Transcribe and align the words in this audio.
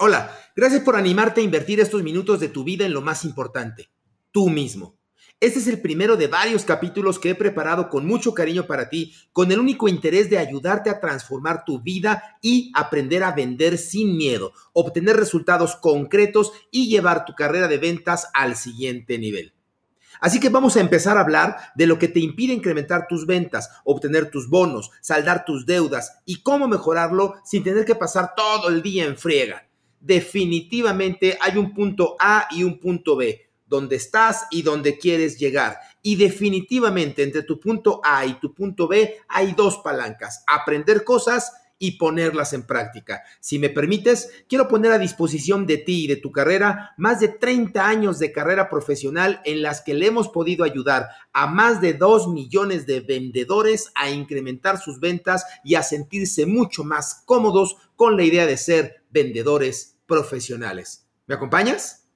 Hola, 0.00 0.30
gracias 0.54 0.82
por 0.82 0.94
animarte 0.94 1.40
a 1.40 1.44
invertir 1.44 1.80
estos 1.80 2.04
minutos 2.04 2.38
de 2.38 2.48
tu 2.48 2.62
vida 2.62 2.86
en 2.86 2.92
lo 2.92 3.02
más 3.02 3.24
importante, 3.24 3.90
tú 4.30 4.48
mismo. 4.48 4.96
Este 5.40 5.58
es 5.58 5.66
el 5.66 5.80
primero 5.80 6.16
de 6.16 6.28
varios 6.28 6.64
capítulos 6.64 7.18
que 7.18 7.30
he 7.30 7.34
preparado 7.34 7.88
con 7.88 8.06
mucho 8.06 8.32
cariño 8.32 8.68
para 8.68 8.90
ti, 8.90 9.12
con 9.32 9.50
el 9.50 9.58
único 9.58 9.88
interés 9.88 10.30
de 10.30 10.38
ayudarte 10.38 10.88
a 10.88 11.00
transformar 11.00 11.64
tu 11.64 11.82
vida 11.82 12.38
y 12.40 12.70
aprender 12.76 13.24
a 13.24 13.32
vender 13.32 13.76
sin 13.76 14.16
miedo, 14.16 14.52
obtener 14.72 15.16
resultados 15.16 15.74
concretos 15.74 16.52
y 16.70 16.88
llevar 16.88 17.24
tu 17.24 17.34
carrera 17.34 17.66
de 17.66 17.78
ventas 17.78 18.28
al 18.34 18.54
siguiente 18.54 19.18
nivel. 19.18 19.52
Así 20.20 20.38
que 20.38 20.48
vamos 20.48 20.76
a 20.76 20.80
empezar 20.80 21.16
a 21.16 21.22
hablar 21.22 21.56
de 21.74 21.88
lo 21.88 21.98
que 21.98 22.06
te 22.06 22.20
impide 22.20 22.52
incrementar 22.52 23.08
tus 23.08 23.26
ventas, 23.26 23.68
obtener 23.82 24.30
tus 24.30 24.48
bonos, 24.48 24.92
saldar 25.00 25.44
tus 25.44 25.66
deudas 25.66 26.20
y 26.24 26.44
cómo 26.44 26.68
mejorarlo 26.68 27.34
sin 27.44 27.64
tener 27.64 27.84
que 27.84 27.96
pasar 27.96 28.34
todo 28.36 28.68
el 28.68 28.80
día 28.80 29.04
en 29.04 29.16
friega 29.16 29.67
definitivamente 30.00 31.38
hay 31.40 31.56
un 31.56 31.74
punto 31.74 32.16
A 32.18 32.48
y 32.50 32.62
un 32.62 32.78
punto 32.78 33.16
B, 33.16 33.50
donde 33.66 33.96
estás 33.96 34.46
y 34.50 34.62
donde 34.62 34.98
quieres 34.98 35.38
llegar. 35.38 35.78
Y 36.02 36.16
definitivamente 36.16 37.22
entre 37.22 37.42
tu 37.42 37.60
punto 37.60 38.00
A 38.04 38.24
y 38.24 38.34
tu 38.34 38.54
punto 38.54 38.88
B 38.88 39.18
hay 39.28 39.52
dos 39.52 39.78
palancas, 39.78 40.44
aprender 40.46 41.04
cosas 41.04 41.52
y 41.78 41.92
ponerlas 41.92 42.52
en 42.52 42.64
práctica. 42.64 43.22
Si 43.40 43.58
me 43.58 43.68
permites, 43.68 44.30
quiero 44.48 44.68
poner 44.68 44.92
a 44.92 44.98
disposición 44.98 45.66
de 45.66 45.78
ti 45.78 46.04
y 46.04 46.06
de 46.08 46.16
tu 46.16 46.32
carrera 46.32 46.94
más 46.96 47.20
de 47.20 47.28
30 47.28 47.86
años 47.86 48.18
de 48.18 48.32
carrera 48.32 48.68
profesional 48.68 49.40
en 49.44 49.62
las 49.62 49.80
que 49.80 49.94
le 49.94 50.06
hemos 50.06 50.28
podido 50.28 50.64
ayudar 50.64 51.08
a 51.32 51.46
más 51.46 51.80
de 51.80 51.94
2 51.94 52.28
millones 52.28 52.86
de 52.86 53.00
vendedores 53.00 53.90
a 53.94 54.10
incrementar 54.10 54.78
sus 54.78 55.00
ventas 55.00 55.44
y 55.64 55.76
a 55.76 55.82
sentirse 55.82 56.46
mucho 56.46 56.84
más 56.84 57.22
cómodos 57.24 57.76
con 57.96 58.16
la 58.16 58.24
idea 58.24 58.46
de 58.46 58.56
ser 58.56 59.04
vendedores 59.10 59.98
profesionales. 60.06 61.06
¿Me 61.26 61.34
acompañas? 61.34 62.07